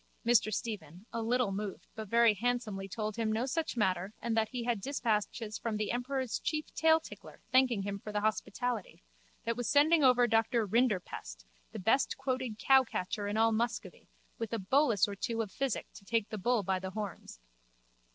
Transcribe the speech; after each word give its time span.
Mr 0.25 0.51
Stephen, 0.51 1.05
a 1.13 1.21
little 1.21 1.51
moved 1.51 1.85
but 1.93 2.07
very 2.07 2.33
handsomely 2.33 2.87
told 2.89 3.17
him 3.17 3.31
no 3.31 3.45
such 3.45 3.77
matter 3.77 4.15
and 4.19 4.35
that 4.35 4.49
he 4.49 4.63
had 4.63 4.81
dispatches 4.81 5.59
from 5.59 5.77
the 5.77 5.91
emperor's 5.91 6.39
chief 6.39 6.65
tailtickler 6.73 7.41
thanking 7.51 7.83
him 7.83 7.99
for 7.99 8.11
the 8.11 8.21
hospitality, 8.21 9.03
that 9.45 9.55
was 9.55 9.69
sending 9.69 10.03
over 10.03 10.25
Doctor 10.25 10.65
Rinderpest, 10.65 11.45
the 11.71 11.77
bestquoted 11.77 12.57
cowcatcher 12.57 13.27
in 13.29 13.37
all 13.37 13.51
Muscovy, 13.51 14.07
with 14.39 14.51
a 14.53 14.57
bolus 14.59 15.07
or 15.07 15.13
two 15.13 15.39
of 15.43 15.51
physic 15.51 15.85
to 15.93 16.03
take 16.03 16.29
the 16.29 16.39
bull 16.39 16.63
by 16.63 16.79
the 16.79 16.89
horns. 16.89 17.39